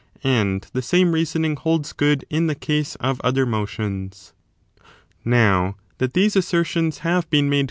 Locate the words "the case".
2.47-2.95